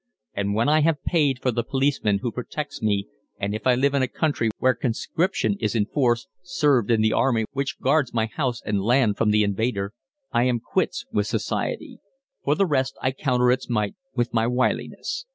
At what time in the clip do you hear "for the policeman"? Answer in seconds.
1.43-2.21